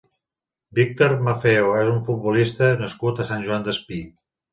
[0.77, 4.01] Víctor Maffeo és un futbolista nascut a Sant Joan Despí.